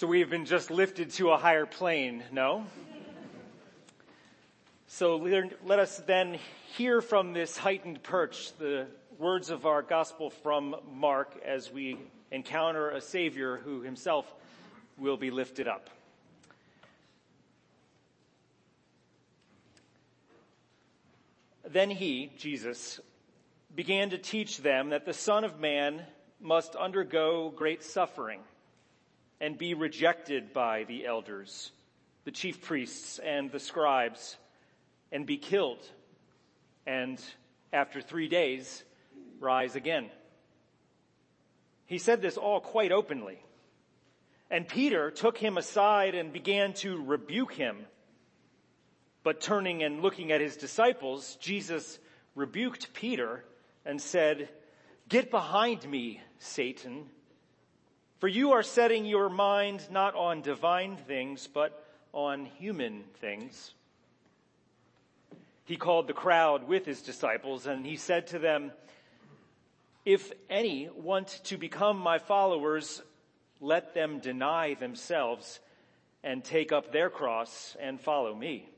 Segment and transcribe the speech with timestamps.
[0.00, 2.64] So we have been just lifted to a higher plane, no?
[4.86, 5.16] So
[5.62, 6.38] let us then
[6.74, 8.86] hear from this heightened perch the
[9.18, 11.98] words of our gospel from Mark as we
[12.30, 14.24] encounter a Savior who himself
[14.96, 15.90] will be lifted up.
[21.68, 23.00] Then he, Jesus,
[23.76, 26.00] began to teach them that the Son of Man
[26.40, 28.40] must undergo great suffering
[29.40, 31.72] and be rejected by the elders,
[32.24, 34.36] the chief priests and the scribes,
[35.10, 35.84] and be killed,
[36.86, 37.20] and
[37.72, 38.84] after three days,
[39.38, 40.10] rise again.
[41.86, 43.42] He said this all quite openly.
[44.50, 47.86] And Peter took him aside and began to rebuke him.
[49.22, 51.98] But turning and looking at his disciples, Jesus
[52.34, 53.44] rebuked Peter
[53.84, 54.48] and said,
[55.08, 57.06] Get behind me, Satan.
[58.20, 63.72] For you are setting your mind not on divine things, but on human things.
[65.64, 68.72] He called the crowd with his disciples and he said to them,
[70.04, 73.00] If any want to become my followers,
[73.58, 75.58] let them deny themselves
[76.22, 78.68] and take up their cross and follow me.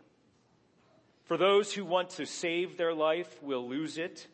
[1.25, 4.29] For those who want to save their life will lose it,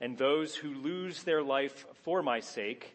[0.00, 2.94] and those who lose their life for my sake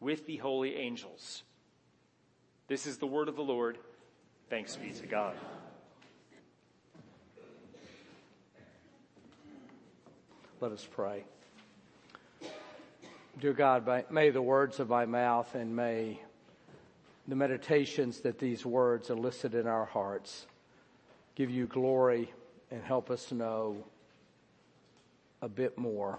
[0.00, 1.42] with the holy angels.
[2.68, 3.78] This is the word of the Lord.
[4.50, 5.34] Thanks be to God.
[10.60, 11.24] Let us pray.
[13.40, 16.20] Dear God, may the words of my mouth and may
[17.26, 20.46] the meditations that these words elicit in our hearts
[21.34, 22.32] give you glory
[22.70, 23.76] and help us know
[25.42, 26.18] a bit more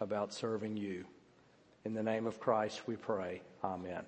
[0.00, 1.04] about serving you.
[1.84, 3.42] In the name of Christ we pray.
[3.62, 4.04] Amen.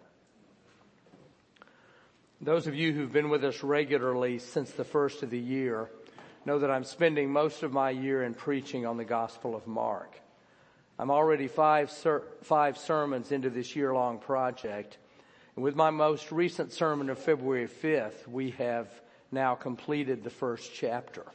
[2.41, 5.91] Those of you who've been with us regularly since the first of the year
[6.47, 10.19] know that I'm spending most of my year in preaching on the Gospel of Mark.
[10.98, 14.97] I'm already five, ser- five sermons into this year long project.
[15.54, 18.88] And with my most recent sermon of February 5th, we have
[19.31, 21.26] now completed the first chapter.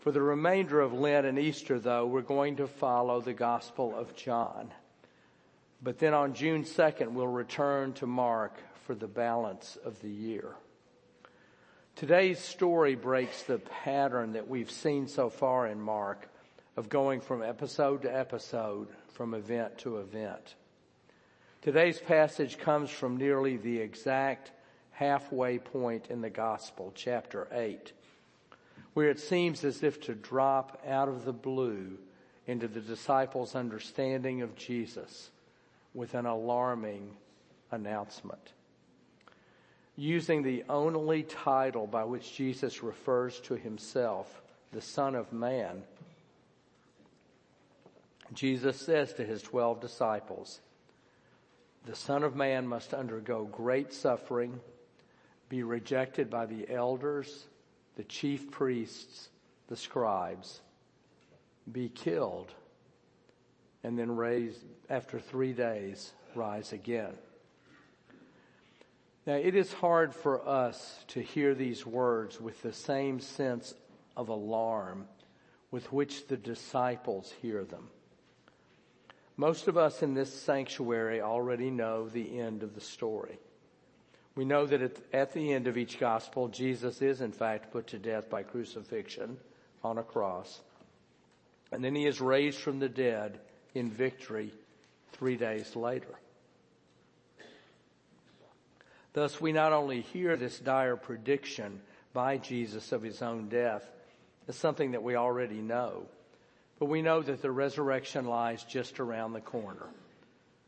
[0.00, 4.14] For the remainder of Lent and Easter, though, we're going to follow the Gospel of
[4.14, 4.70] John.
[5.86, 8.54] But then on June 2nd, we'll return to Mark
[8.86, 10.56] for the balance of the year.
[11.94, 16.28] Today's story breaks the pattern that we've seen so far in Mark
[16.76, 20.56] of going from episode to episode, from event to event.
[21.62, 24.50] Today's passage comes from nearly the exact
[24.90, 27.92] halfway point in the gospel, chapter 8,
[28.94, 31.96] where it seems as if to drop out of the blue
[32.44, 35.30] into the disciples' understanding of Jesus
[35.96, 37.10] with an alarming
[37.72, 38.52] announcement.
[39.96, 44.42] Using the only title by which Jesus refers to himself,
[44.72, 45.82] the Son of Man,
[48.34, 50.60] Jesus says to his twelve disciples,
[51.86, 54.60] the Son of Man must undergo great suffering,
[55.48, 57.46] be rejected by the elders,
[57.96, 59.30] the chief priests,
[59.68, 60.60] the scribes,
[61.72, 62.52] be killed,
[63.86, 67.12] and then raised after three days, rise again.
[69.24, 73.74] Now, it is hard for us to hear these words with the same sense
[74.16, 75.06] of alarm
[75.70, 77.86] with which the disciples hear them.
[79.36, 83.38] Most of us in this sanctuary already know the end of the story.
[84.34, 87.86] We know that at, at, the end of each gospel, Jesus is in fact put
[87.88, 89.36] to death by crucifixion
[89.84, 90.60] on a cross.
[91.70, 93.38] And then he is raised from the dead
[93.76, 94.52] in victory
[95.12, 96.14] three days later.
[99.12, 101.80] Thus, we not only hear this dire prediction
[102.12, 103.88] by Jesus of his own death
[104.48, 106.04] as something that we already know,
[106.78, 109.86] but we know that the resurrection lies just around the corner.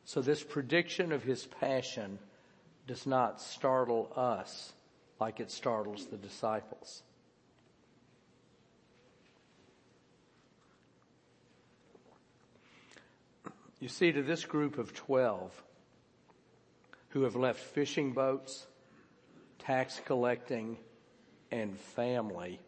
[0.04, 2.18] So this prediction of his passion
[2.86, 4.72] does not startle us
[5.20, 7.02] like it startles the disciples.
[13.80, 15.62] You see, to this group of 12
[17.10, 18.66] who have left fishing boats,
[19.60, 20.78] tax collecting,
[21.50, 22.60] and family.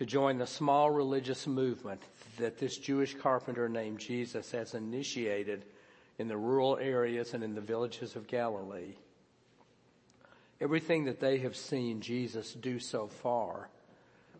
[0.00, 2.00] to join the small religious movement
[2.38, 5.66] that this Jewish carpenter named Jesus has initiated
[6.18, 8.94] in the rural areas and in the villages of Galilee.
[10.60, 13.70] Everything that they have seen Jesus do so far,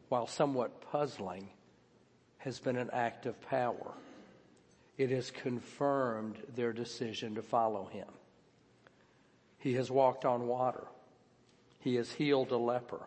[0.09, 1.49] while somewhat puzzling,
[2.39, 3.93] has been an act of power.
[4.99, 8.09] It has confirmed their decision to follow him.
[9.59, 10.87] He has walked on water.
[11.79, 13.07] He has healed a leper.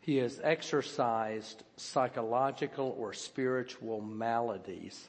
[0.00, 5.08] He has exorcised psychological or spiritual maladies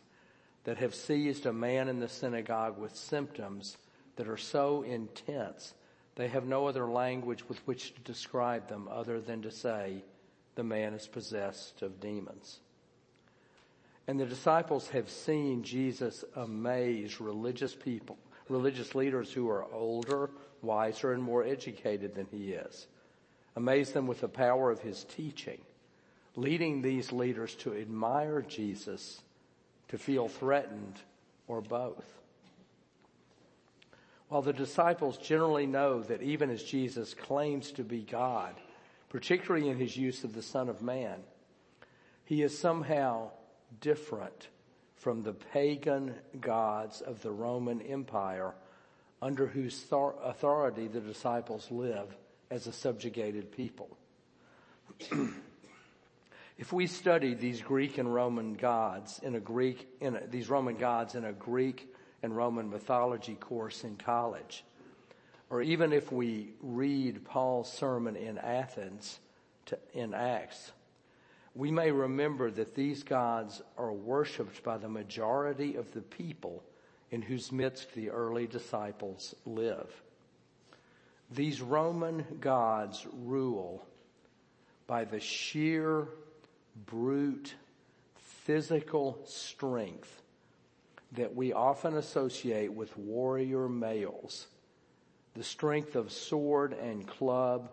[0.65, 3.77] that have seized a man in the synagogue with symptoms
[4.15, 5.73] that are so intense
[6.15, 10.03] they have no other language with which to describe them other than to say
[10.55, 12.59] the man is possessed of demons.
[14.07, 18.17] And the disciples have seen Jesus amaze religious people,
[18.47, 20.29] religious leaders who are older,
[20.61, 22.87] wiser, and more educated than he is
[23.55, 25.61] amaze them with the power of his teaching,
[26.35, 29.21] leading these leaders to admire Jesus,
[29.87, 30.99] to feel threatened,
[31.47, 32.05] or both.
[34.35, 38.53] While the disciples generally know that even as Jesus claims to be God,
[39.07, 41.23] particularly in his use of the Son of Man,
[42.25, 43.31] he is somehow
[43.79, 44.49] different
[44.97, 48.53] from the pagan gods of the Roman Empire
[49.21, 52.13] under whose authority the disciples live
[52.51, 53.87] as a subjugated people.
[56.57, 60.75] if we study these Greek and Roman gods in a Greek, in a, these Roman
[60.75, 61.94] gods in a Greek
[62.25, 64.63] and Roman mythology course in college,
[65.51, 69.19] or even if we read Paul's sermon in Athens
[69.67, 70.71] to, in Acts,
[71.53, 76.63] we may remember that these gods are worshiped by the majority of the people
[77.11, 79.89] in whose midst the early disciples live.
[81.29, 83.85] These Roman gods rule
[84.87, 86.07] by the sheer,
[86.87, 87.53] brute,
[88.15, 90.23] physical strength
[91.15, 94.47] that we often associate with warrior males.
[95.33, 97.69] The strength of sword and club,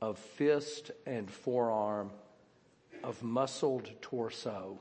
[0.00, 2.10] of fist and forearm,
[3.02, 4.80] of muscled torso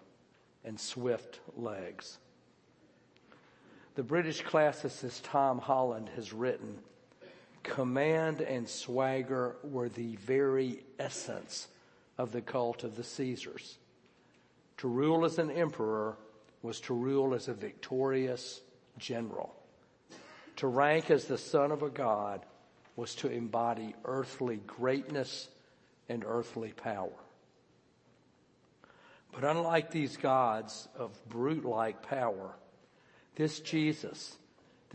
[0.64, 2.18] and swift legs.
[3.96, 6.80] The British classicist Tom Holland has written,
[7.64, 11.68] command and swagger were the very essence
[12.18, 13.78] of the cult of the Caesars.
[14.78, 16.18] To rule as an emperor
[16.66, 18.62] was to rule as a victorious
[18.98, 19.56] general.
[20.58, 22.46] To rank as the son of a god
[22.96, 25.48] was to embody earthly greatness
[26.10, 27.12] and earthly power.
[29.32, 32.56] But unlike these gods of brute-like power,
[33.36, 34.38] this Jesus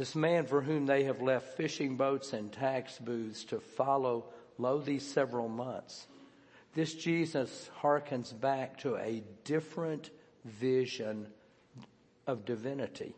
[0.01, 4.25] this man for whom they have left fishing boats and tax booths to follow
[4.57, 6.07] lo these several months.
[6.75, 10.09] This Jesus harkens back to a different
[10.45, 11.27] vision
[12.31, 13.15] of divinity,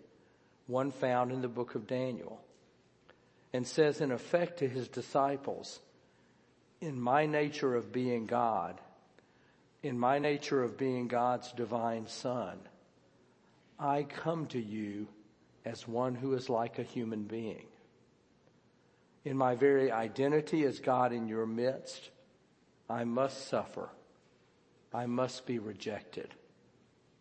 [0.67, 2.41] one found in the book of Daniel,
[3.53, 5.81] and says in effect to his disciples,
[6.81, 8.81] in my nature of being God,
[9.83, 12.59] in my nature of being God's divine son,
[13.79, 15.07] I come to you
[15.65, 17.67] as one who is like a human being.
[19.25, 22.11] In my very identity as God in your midst,
[22.89, 23.89] I must suffer.
[24.93, 26.29] I must be rejected.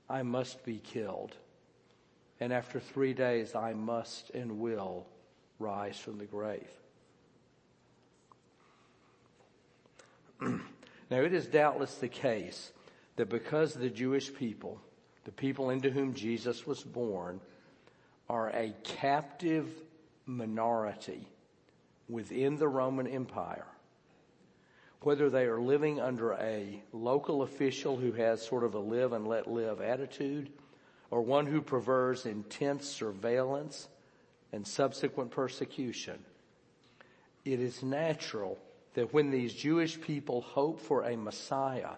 [0.09, 1.35] I must be killed.
[2.41, 5.05] And after three days, I must and will
[5.59, 6.71] rise from the grave.
[10.41, 12.71] now, it is doubtless the case
[13.15, 14.81] that because the Jewish people,
[15.23, 17.39] the people into whom Jesus was born,
[18.27, 19.69] are a captive
[20.25, 21.27] minority
[22.09, 23.67] within the Roman Empire,
[25.01, 29.27] whether they are living under a local official who has sort of a live and
[29.27, 30.49] let live attitude,
[31.11, 33.87] or one who prefers intense surveillance
[34.51, 36.17] and subsequent persecution,
[37.45, 38.57] it is natural
[38.93, 41.95] that when these Jewish people hope for a Messiah,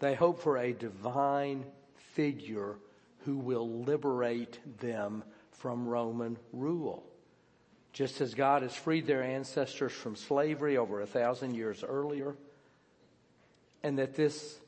[0.00, 1.64] they hope for a divine
[2.12, 2.76] figure
[3.24, 7.04] who will liberate them from Roman rule.
[7.92, 12.34] Just as God has freed their ancestors from slavery over a thousand years earlier,
[13.82, 14.58] and that this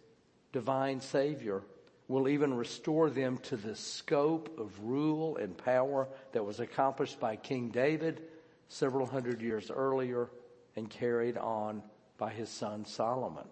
[0.53, 1.63] divine Savior
[2.09, 7.37] will even restore them to the scope of rule and power that was accomplished by
[7.37, 8.23] King David
[8.69, 10.29] several hundred years earlier
[10.77, 11.83] and carried on
[12.19, 13.47] by his son Solomon.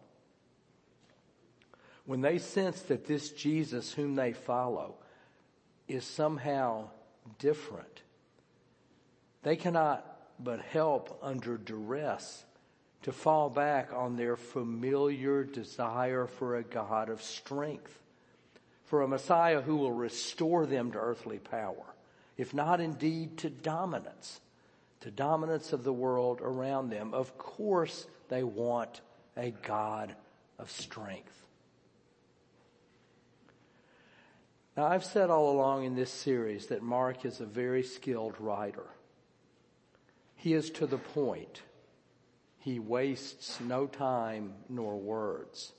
[2.06, 4.94] when they sense that this Jesus whom they follow
[5.88, 6.88] is somehow
[7.38, 8.02] different,
[9.42, 10.04] they cannot
[10.38, 12.44] but help under duress
[13.02, 17.98] to fall back on their familiar desire for a God of strength,
[18.84, 21.94] for a Messiah who will restore them to earthly power,
[22.36, 24.40] if not indeed to dominance,
[25.00, 27.14] to dominance of the world around them.
[27.14, 29.00] Of course, they want
[29.36, 30.14] a God
[30.58, 31.42] of strength.
[34.76, 38.86] Now, I've said all along in this series that Mark is a very skilled writer.
[40.34, 41.62] He is to the point.
[42.58, 45.72] He wastes no time nor words.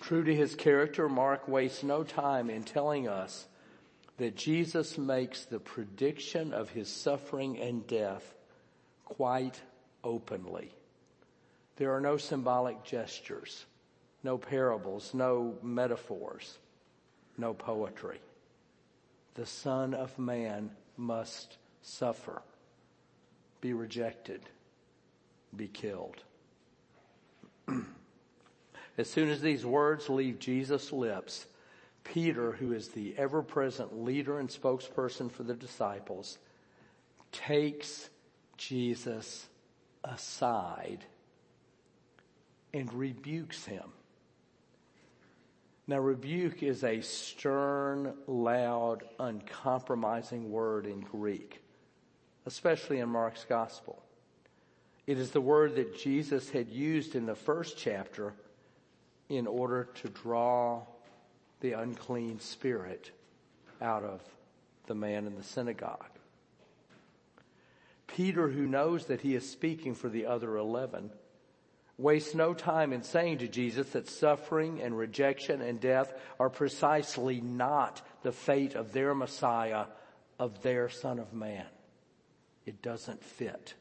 [0.00, 3.46] True to his character, Mark wastes no time in telling us
[4.16, 8.34] that Jesus makes the prediction of his suffering and death
[9.04, 9.60] quite
[10.02, 10.72] openly.
[11.76, 13.64] There are no symbolic gestures,
[14.22, 16.58] no parables, no metaphors,
[17.38, 18.20] no poetry.
[19.34, 22.42] The Son of Man must suffer,
[23.60, 24.42] be rejected,
[25.56, 26.22] be killed.
[28.98, 31.46] as soon as these words leave Jesus' lips,
[32.04, 36.38] Peter, who is the ever present leader and spokesperson for the disciples,
[37.32, 38.08] takes
[38.56, 39.46] Jesus
[40.04, 41.04] aside
[42.72, 43.92] and rebukes him.
[45.86, 51.62] Now, rebuke is a stern, loud, uncompromising word in Greek,
[52.46, 54.00] especially in Mark's gospel.
[55.08, 58.34] It is the word that Jesus had used in the first chapter
[59.30, 60.82] in order to draw
[61.60, 63.12] the unclean spirit
[63.80, 64.20] out of
[64.86, 66.04] the man in the synagogue.
[68.08, 71.10] Peter, who knows that he is speaking for the other 11,
[71.96, 77.40] wastes no time in saying to Jesus that suffering and rejection and death are precisely
[77.40, 79.84] not the fate of their Messiah,
[80.40, 81.66] of their Son of Man.
[82.66, 83.74] It doesn't fit.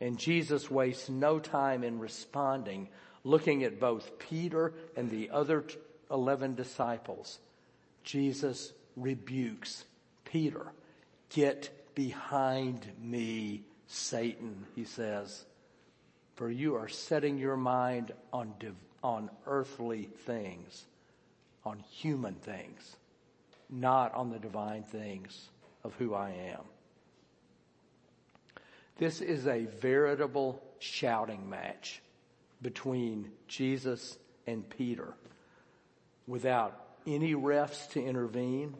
[0.00, 2.88] And Jesus wastes no time in responding,
[3.22, 5.64] looking at both Peter and the other
[6.10, 7.38] 11 disciples.
[8.02, 9.84] Jesus rebukes
[10.24, 10.72] Peter.
[11.28, 15.44] Get behind me, Satan, he says,
[16.34, 20.86] for you are setting your mind on, div- on earthly things,
[21.64, 22.96] on human things,
[23.68, 25.50] not on the divine things
[25.84, 26.62] of who I am.
[29.00, 32.02] This is a veritable shouting match
[32.60, 35.14] between Jesus and Peter
[36.26, 38.74] without any refs to intervene.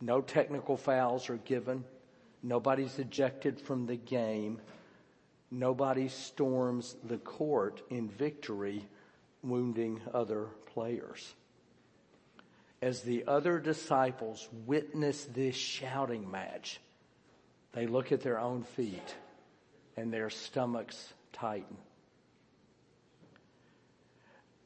[0.00, 1.84] No technical fouls are given.
[2.42, 4.60] Nobody's ejected from the game.
[5.52, 8.88] Nobody storms the court in victory,
[9.44, 11.32] wounding other players.
[12.82, 16.80] As the other disciples witness this shouting match,
[17.70, 19.14] they look at their own feet
[19.98, 21.76] and their stomachs tighten.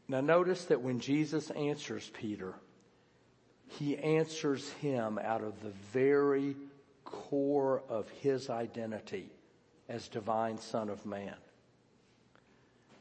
[0.08, 2.54] Now notice that when Jesus answers Peter,
[3.66, 6.54] he answers him out of the very
[7.04, 9.30] core of his identity
[9.88, 11.34] as divine son of man.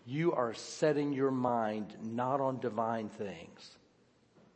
[0.06, 3.76] You are setting your mind not on divine things,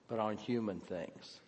[0.07, 1.41] but on human things.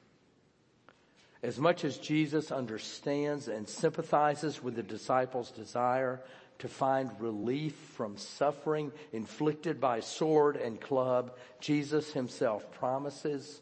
[1.44, 6.22] As much as Jesus understands and sympathizes with the disciples' desire
[6.60, 13.62] to find relief from suffering inflicted by sword and club, Jesus himself promises,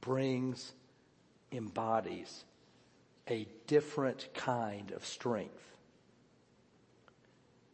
[0.00, 0.72] brings,
[1.52, 2.44] embodies
[3.28, 5.64] a different kind of strength.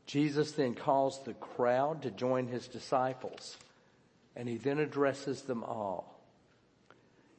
[0.07, 3.57] Jesus then calls the crowd to join his disciples,
[4.37, 6.16] and he then addresses them all.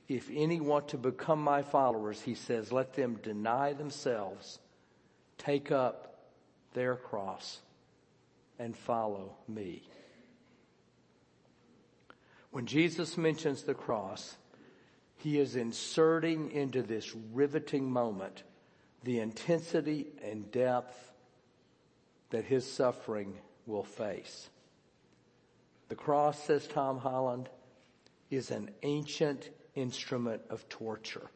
[0.07, 4.59] If any want to become my followers, he says, let them deny themselves,
[5.37, 6.17] take up
[6.73, 7.59] their cross,
[8.57, 9.83] and follow me.
[12.51, 14.37] When Jesus mentions the cross,
[15.17, 18.43] he is inserting into this riveting moment
[19.03, 21.11] the intensity and depth
[22.29, 23.33] that his suffering
[23.65, 24.49] will face.
[25.89, 27.49] The cross, says Tom Holland,
[28.29, 31.29] is an ancient instrument of torture.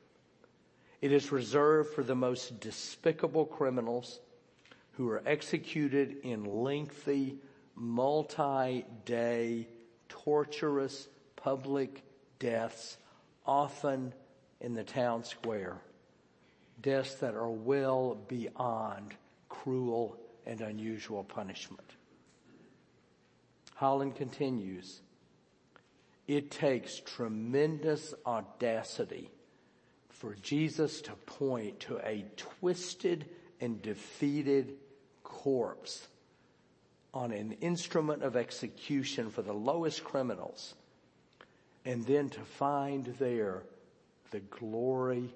[0.99, 4.19] It is reserved for the most despicable criminals
[4.93, 7.37] who are executed in lengthy,
[7.75, 9.67] multi-day,
[10.09, 12.03] torturous public
[12.39, 12.97] deaths,
[13.45, 14.13] often
[14.59, 15.77] in the town square.
[16.81, 19.13] Deaths that are well beyond
[19.49, 21.89] cruel and unusual punishment.
[23.75, 25.01] Holland continues,
[26.27, 29.29] it takes tremendous audacity
[30.09, 33.25] for Jesus to point to a twisted
[33.59, 34.73] and defeated
[35.23, 36.07] corpse
[37.13, 40.75] on an instrument of execution for the lowest criminals
[41.85, 43.63] and then to find there
[44.29, 45.33] the glory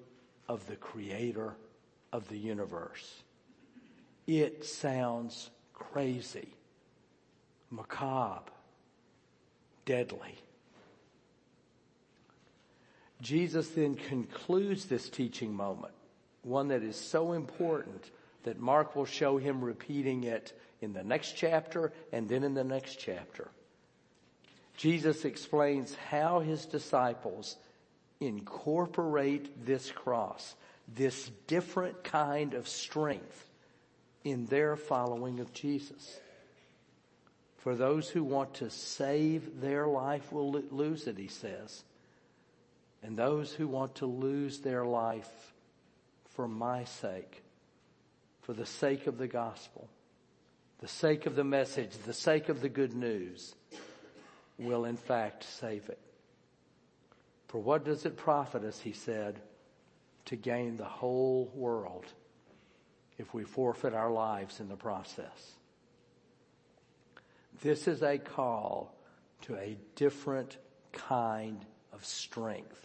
[0.48, 1.56] of the creator
[2.12, 3.22] of the universe.
[4.26, 6.48] It sounds crazy,
[7.70, 8.50] macabre,
[9.84, 10.36] deadly.
[13.20, 15.94] Jesus then concludes this teaching moment,
[16.42, 18.10] one that is so important
[18.44, 22.64] that Mark will show him repeating it in the next chapter and then in the
[22.64, 23.48] next chapter.
[24.76, 27.56] Jesus explains how his disciples
[28.20, 30.54] incorporate this cross,
[30.94, 33.48] this different kind of strength
[34.24, 36.20] in their following of Jesus.
[37.58, 41.82] For those who want to save their life will lose it, he says.
[43.06, 45.30] And those who want to lose their life
[46.30, 47.44] for my sake,
[48.42, 49.88] for the sake of the gospel,
[50.80, 53.54] the sake of the message, the sake of the good news,
[54.58, 56.00] will in fact save it.
[57.46, 59.38] For what does it profit us, he said,
[60.24, 62.06] to gain the whole world
[63.18, 65.52] if we forfeit our lives in the process?
[67.62, 68.96] This is a call
[69.42, 70.56] to a different
[70.92, 72.82] kind of strength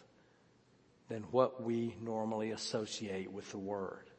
[1.11, 4.09] than what we normally associate with the word.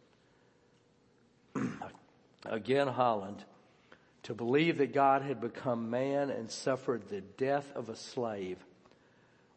[2.44, 3.42] Again, Holland,
[4.24, 8.58] to believe that God had become man and suffered the death of a slave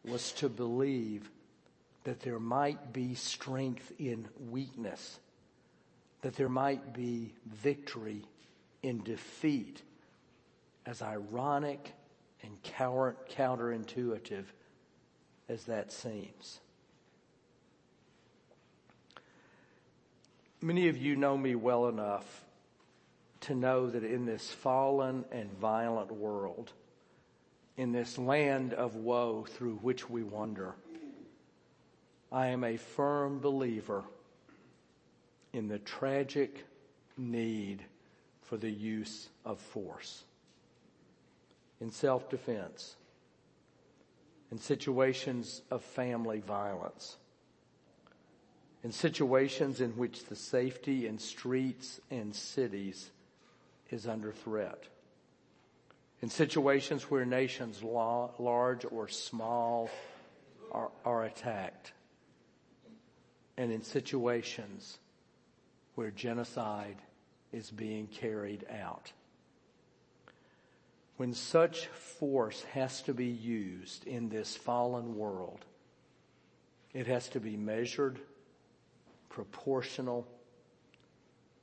[0.02, 1.30] was to believe
[2.04, 5.20] that there might be strength in weakness,
[6.22, 8.22] that there might be victory
[8.82, 9.82] in defeat,
[10.86, 11.92] as ironic
[12.42, 14.44] and counterintuitive
[15.50, 16.60] as that seems.
[20.60, 22.44] Many of you know me well enough
[23.42, 26.72] to know that in this fallen and violent world,
[27.76, 30.74] in this land of woe through which we wander,
[32.32, 34.04] I am a firm believer
[35.52, 36.64] in the tragic
[37.16, 37.84] need
[38.42, 40.24] for the use of force
[41.80, 42.96] in self-defense,
[44.50, 47.16] in situations of family violence,
[48.86, 53.10] in situations in which the safety in streets and cities
[53.90, 54.84] is under threat.
[56.22, 59.90] In situations where nations large or small
[60.70, 61.94] are, are attacked.
[63.56, 64.98] And in situations
[65.96, 66.98] where genocide
[67.52, 69.10] is being carried out.
[71.16, 75.64] When such force has to be used in this fallen world,
[76.94, 78.20] it has to be measured,
[79.28, 80.26] proportional,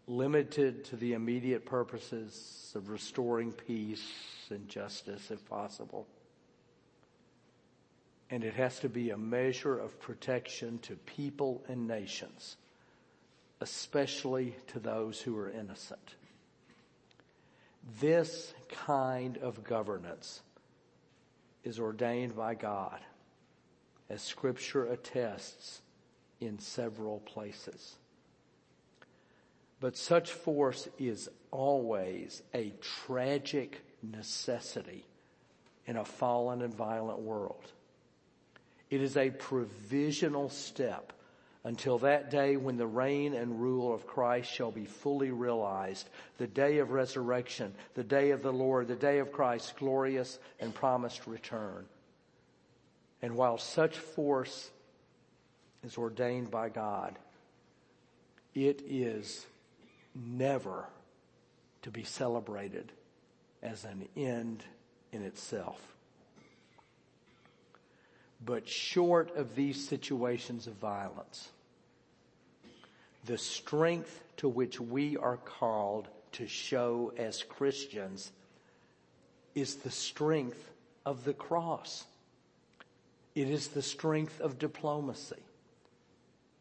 [0.07, 4.05] limited to the immediate purposes of restoring peace
[4.49, 6.07] and justice if possible.
[8.29, 12.57] And it has to be a measure of protection to people and nations,
[13.61, 16.15] especially to those who are innocent.
[17.99, 20.41] This kind of governance
[21.63, 22.99] is ordained by God,
[24.09, 25.81] as scripture attests
[26.45, 27.95] in several places.
[29.79, 32.73] But such force is always a
[33.05, 35.05] tragic necessity
[35.85, 37.71] in a fallen and violent world.
[38.89, 41.13] It is a provisional step
[41.65, 46.47] until that day when the reign and rule of Christ shall be fully realized, the
[46.47, 51.25] day of resurrection, the day of the Lord, the day of Christ's glorious and promised
[51.25, 51.85] return.
[53.21, 54.69] And while such force
[55.83, 57.17] is ordained by God,
[58.55, 59.45] it is
[60.15, 60.85] never
[61.81, 62.91] to be celebrated
[63.61, 64.63] as an end
[65.11, 65.79] in itself.
[68.45, 71.49] But short of these situations of violence,
[73.25, 78.31] the strength to which we are called to show as Christians
[79.55, 80.71] is the strength
[81.05, 82.05] of the cross.
[83.35, 85.41] It is the strength of diplomacy.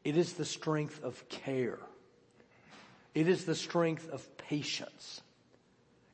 [0.04, 1.78] It is the strength of care.
[3.14, 5.20] It is the strength of patience.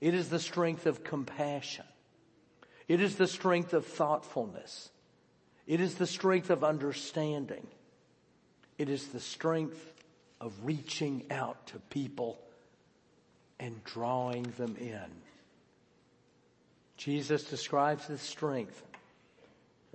[0.01, 1.85] It is the strength of compassion.
[2.87, 4.91] It is the strength of thoughtfulness.
[5.67, 7.67] It is the strength of understanding.
[8.79, 9.93] It is the strength
[10.41, 12.39] of reaching out to people
[13.59, 15.11] and drawing them in
[16.99, 18.83] Jesus describes this strength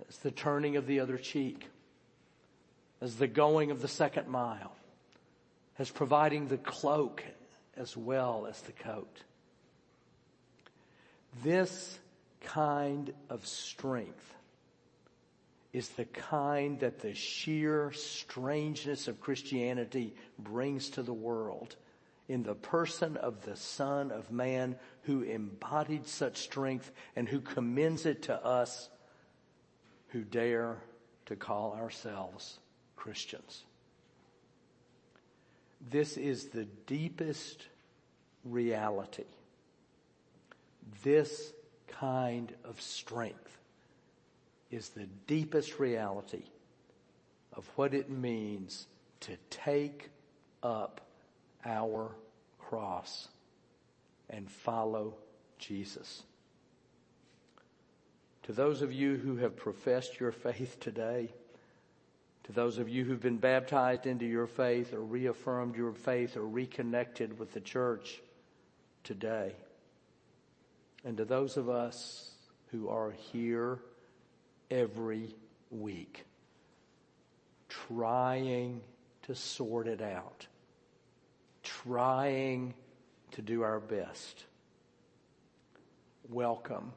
[0.07, 1.67] as the turning of the other cheek,
[3.03, 4.73] as the going of the second mile,
[5.77, 7.21] as providing the cloak
[7.75, 9.19] as well as the coat.
[11.43, 11.99] This
[12.43, 14.33] kind of strength
[15.73, 21.75] is the kind that the sheer strangeness of Christianity brings to the world
[22.29, 28.05] in the person of the Son of Man who embodied such strength and who commends
[28.05, 28.89] it to us
[30.09, 30.77] who dare
[31.25, 32.59] to call ourselves
[33.03, 33.63] Christians.
[35.91, 37.67] This is the deepest
[38.45, 39.25] reality.
[41.03, 41.51] This
[41.99, 43.57] kind of strength
[44.71, 46.43] is the deepest reality
[47.51, 48.87] of what it means
[49.19, 50.09] to take
[50.63, 51.01] up
[51.65, 52.09] our
[52.57, 53.27] cross
[54.29, 55.13] and follow
[55.59, 56.23] Jesus.
[58.43, 61.33] To those of you who have professed your faith today,
[62.43, 66.45] to those of you who've been baptized into your faith or reaffirmed your faith or
[66.45, 68.21] reconnected with the church
[69.03, 69.53] today,
[71.05, 72.31] and to those of us
[72.71, 73.79] who are here
[74.69, 75.35] every
[75.71, 76.25] week,
[77.69, 78.81] trying
[79.23, 80.47] to sort it out,
[81.63, 82.73] trying
[83.31, 84.43] to do our best.
[86.29, 86.93] Welcome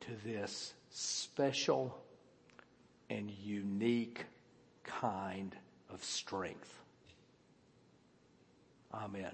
[0.00, 1.96] to this special
[3.10, 4.24] and unique
[4.84, 5.56] kind
[5.92, 6.80] of strength.
[8.92, 9.32] Amen.